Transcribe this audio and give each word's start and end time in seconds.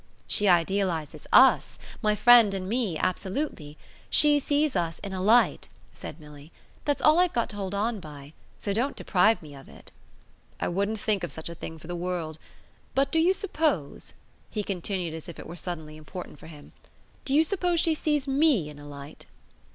"She 0.25 0.47
idealises 0.49 1.27
US, 1.31 1.77
my 2.01 2.15
friend 2.15 2.55
and 2.55 2.67
me, 2.67 2.97
absolutely. 2.97 3.77
She 4.09 4.39
sees 4.39 4.75
us 4.75 4.97
in 4.97 5.13
a 5.13 5.21
light," 5.21 5.67
said 5.93 6.19
Milly. 6.19 6.51
"That's 6.85 7.03
all 7.03 7.19
I've 7.19 7.33
got 7.33 7.49
to 7.51 7.57
hold 7.57 7.75
on 7.75 7.99
by. 7.99 8.33
So 8.57 8.73
don't 8.73 8.95
deprive 8.95 9.43
me 9.43 9.53
of 9.53 9.69
it." 9.69 9.91
"I 10.59 10.69
wouldn't 10.69 10.99
think 10.99 11.23
of 11.23 11.31
such 11.31 11.49
a 11.49 11.53
thing 11.53 11.77
for 11.77 11.85
the 11.85 11.95
world. 11.95 12.39
But 12.95 13.11
do 13.11 13.19
you 13.19 13.31
suppose," 13.31 14.13
he 14.49 14.63
continued 14.63 15.13
as 15.13 15.29
if 15.29 15.37
it 15.37 15.45
were 15.45 15.55
suddenly 15.55 15.97
important 15.97 16.39
for 16.39 16.47
him 16.47 16.71
"do 17.23 17.35
you 17.35 17.43
suppose 17.43 17.79
she 17.79 17.93
sees 17.93 18.27
ME 18.27 18.71
in 18.71 18.79
a 18.79 18.87
light?" 18.87 19.27